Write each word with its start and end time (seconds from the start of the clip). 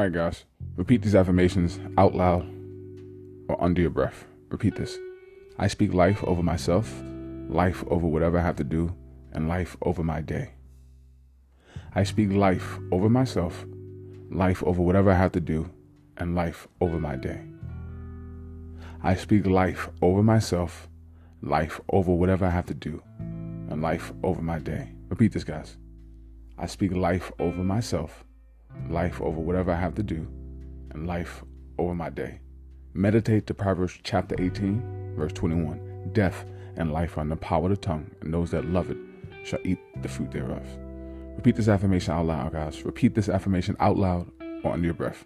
right, 0.00 0.12
guys. 0.12 0.44
Repeat 0.76 1.02
these 1.02 1.14
affirmations 1.14 1.78
out 1.98 2.14
loud 2.14 2.48
or 3.48 3.62
under 3.62 3.80
your 3.80 3.90
breath. 3.90 4.24
Repeat 4.48 4.76
this. 4.76 4.96
I 5.58 5.68
speak 5.68 5.92
life 5.92 6.24
over 6.24 6.42
myself, 6.42 7.02
life 7.48 7.84
over 7.88 8.06
whatever 8.06 8.38
I 8.38 8.42
have 8.42 8.56
to 8.56 8.64
do, 8.64 8.94
and 9.32 9.48
life 9.48 9.76
over 9.82 10.02
my 10.02 10.22
day. 10.22 10.52
I 11.94 12.04
speak 12.04 12.32
life 12.32 12.78
over 12.90 13.10
myself, 13.10 13.66
life 14.30 14.62
over 14.64 14.80
whatever 14.80 15.10
I 15.10 15.14
have 15.14 15.32
to 15.32 15.40
do, 15.40 15.68
and 16.16 16.34
life 16.34 16.66
over 16.80 16.98
my 16.98 17.16
day. 17.16 17.42
I 19.02 19.14
speak 19.14 19.46
life 19.46 19.90
over 20.00 20.22
myself, 20.22 20.88
life 21.42 21.80
over 21.90 22.14
whatever 22.14 22.46
I 22.46 22.50
have 22.50 22.66
to 22.66 22.74
do, 22.74 23.02
and 23.18 23.82
life 23.82 24.12
over 24.22 24.40
my 24.40 24.58
day. 24.58 24.88
Repeat 25.10 25.32
this, 25.32 25.44
guys. 25.44 25.76
I 26.56 26.66
speak 26.66 26.92
life 26.92 27.30
over 27.38 27.62
myself, 27.62 28.24
life 28.88 29.20
over 29.20 29.40
whatever 29.40 29.72
I 29.72 29.76
have 29.76 29.94
to 29.96 30.02
do, 30.02 30.26
and 30.90 31.06
life 31.06 31.42
over 31.78 31.94
my 31.94 32.10
day. 32.10 32.40
Meditate 32.94 33.46
the 33.46 33.54
Proverbs 33.54 33.98
chapter 34.02 34.34
18, 34.38 35.14
verse 35.16 35.32
21. 35.32 36.10
Death 36.12 36.44
and 36.76 36.92
life 36.92 37.16
are 37.16 37.22
in 37.22 37.28
the 37.28 37.36
power 37.36 37.64
of 37.64 37.70
the 37.70 37.76
tongue, 37.76 38.10
and 38.20 38.32
those 38.32 38.50
that 38.50 38.66
love 38.66 38.90
it 38.90 38.98
shall 39.44 39.60
eat 39.64 39.78
the 40.02 40.08
fruit 40.08 40.30
thereof. 40.30 40.66
Repeat 41.36 41.56
this 41.56 41.68
affirmation 41.68 42.12
out 42.12 42.26
loud, 42.26 42.52
guys. 42.52 42.84
Repeat 42.84 43.14
this 43.14 43.28
affirmation 43.28 43.76
out 43.80 43.96
loud 43.96 44.30
or 44.62 44.72
under 44.72 44.86
your 44.86 44.94
breath. 44.94 45.24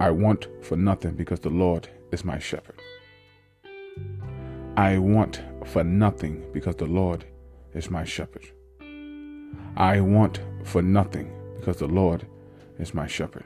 I 0.00 0.10
want 0.10 0.48
for 0.62 0.76
nothing 0.76 1.14
because 1.14 1.40
the 1.40 1.50
Lord 1.50 1.88
is 2.12 2.24
my 2.24 2.38
shepherd. 2.38 2.80
I 4.76 4.98
want 4.98 5.40
for 5.64 5.84
nothing 5.84 6.44
because 6.52 6.76
the 6.76 6.86
Lord 6.86 7.24
is 7.72 7.90
my 7.90 8.04
shepherd. 8.04 8.44
I 9.76 10.00
want 10.00 10.40
for 10.64 10.82
nothing 10.82 11.32
because 11.64 11.78
the 11.78 11.86
Lord 11.86 12.26
is 12.78 12.92
my 12.92 13.06
shepherd. 13.06 13.44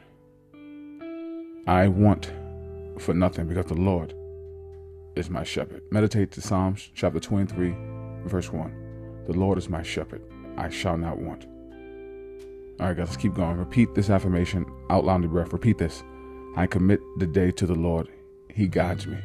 I 1.68 1.86
want 1.86 2.32
for 2.98 3.14
nothing 3.14 3.46
because 3.46 3.66
the 3.66 3.74
Lord 3.74 4.12
is 5.14 5.30
my 5.30 5.44
shepherd. 5.44 5.82
Meditate 5.92 6.32
to 6.32 6.40
Psalms 6.40 6.90
chapter 6.96 7.20
23, 7.20 7.76
verse 8.24 8.52
1. 8.52 9.24
The 9.28 9.34
Lord 9.34 9.56
is 9.56 9.68
my 9.68 9.84
shepherd. 9.84 10.20
I 10.56 10.68
shall 10.68 10.96
not 10.96 11.18
want. 11.18 11.46
All 12.80 12.88
right, 12.88 12.96
guys, 12.96 13.06
let's 13.06 13.16
keep 13.16 13.34
going. 13.34 13.56
Repeat 13.56 13.94
this 13.94 14.10
affirmation 14.10 14.66
out 14.90 15.04
loud 15.04 15.22
in 15.22 15.30
breath. 15.30 15.52
Repeat 15.52 15.78
this. 15.78 16.02
I 16.56 16.66
commit 16.66 16.98
the 17.18 17.26
day 17.26 17.52
to 17.52 17.66
the 17.66 17.76
Lord. 17.76 18.08
He 18.52 18.66
guides 18.66 19.06
me. 19.06 19.18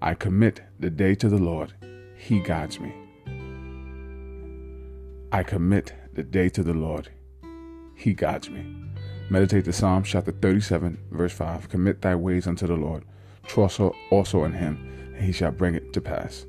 I 0.00 0.14
commit 0.14 0.60
the 0.78 0.90
day 0.90 1.16
to 1.16 1.28
the 1.28 1.38
Lord. 1.38 1.74
He 2.16 2.38
guides 2.38 2.78
me. 2.78 2.94
I 5.32 5.42
commit 5.42 5.94
the 6.18 6.24
day 6.24 6.48
to 6.48 6.64
the 6.64 6.74
Lord. 6.74 7.08
He 7.94 8.12
guides 8.12 8.50
me. 8.50 8.66
Meditate 9.30 9.64
the 9.64 9.72
Psalm 9.72 10.02
chapter 10.02 10.32
37, 10.32 10.98
verse 11.12 11.32
5. 11.32 11.68
Commit 11.68 12.02
thy 12.02 12.16
ways 12.16 12.48
unto 12.48 12.66
the 12.66 12.74
Lord. 12.74 13.04
Trust 13.46 13.78
also 14.10 14.42
in 14.42 14.52
him, 14.52 15.12
and 15.14 15.24
he 15.24 15.30
shall 15.30 15.52
bring 15.52 15.76
it 15.76 15.92
to 15.92 16.00
pass. 16.00 16.44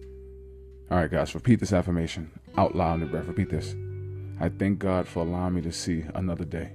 All 0.89 0.97
right, 0.97 1.11
guys, 1.11 1.35
repeat 1.35 1.59
this 1.59 1.71
affirmation 1.71 2.31
out 2.57 2.75
loud 2.75 2.95
in 2.95 3.01
the 3.01 3.05
breath. 3.05 3.27
Repeat 3.27 3.51
this. 3.51 3.75
I 4.39 4.49
thank 4.49 4.79
God 4.79 5.07
for 5.07 5.19
allowing 5.19 5.53
me 5.53 5.61
to 5.61 5.71
see 5.71 6.03
another 6.15 6.45
day. 6.45 6.71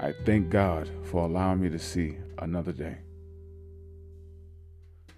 I 0.00 0.14
thank 0.24 0.48
God 0.48 0.88
for 1.04 1.26
allowing 1.26 1.60
me 1.60 1.68
to 1.68 1.78
see 1.78 2.16
another 2.38 2.72
day. 2.72 2.96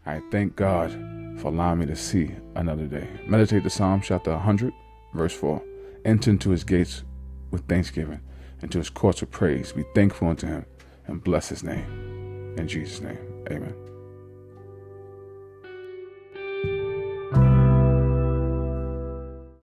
I 0.04 0.20
thank 0.32 0.56
God 0.56 0.91
for 1.38 1.52
allowing 1.52 1.78
me 1.78 1.86
to 1.86 1.94
see 1.94 2.34
another 2.56 2.86
day. 2.86 3.06
Meditate 3.28 3.62
the 3.62 3.70
Psalm 3.70 4.00
chapter 4.00 4.32
100, 4.32 4.72
verse 5.14 5.34
4. 5.34 5.62
Enter 6.04 6.31
into 6.31 6.50
his 6.50 6.64
gates 6.64 7.04
with 7.50 7.66
thanksgiving 7.69 8.20
into 8.62 8.78
his 8.78 8.91
courts 8.91 9.20
with 9.20 9.31
praise. 9.31 9.72
Be 9.72 9.84
thankful 9.94 10.28
unto 10.28 10.47
him 10.47 10.64
and 11.06 11.22
bless 11.22 11.48
his 11.48 11.62
name. 11.62 12.54
In 12.56 12.69
Jesus' 12.69 13.00
name, 13.00 13.19
amen. 13.50 13.91